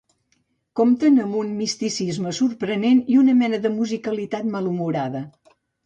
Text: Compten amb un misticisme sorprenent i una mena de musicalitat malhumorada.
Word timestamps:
Compten 0.79 1.19
amb 1.25 1.37
un 1.41 1.51
misticisme 1.59 2.33
sorprenent 2.39 3.05
i 3.17 3.21
una 3.27 3.39
mena 3.45 3.63
de 3.67 3.75
musicalitat 3.79 4.53
malhumorada. 4.59 5.27